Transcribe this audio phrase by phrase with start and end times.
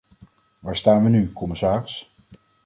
[0.59, 2.13] Waar staan we nu, commissaris?